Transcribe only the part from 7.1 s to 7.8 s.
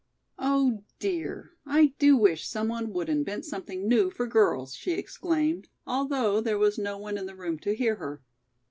in the room to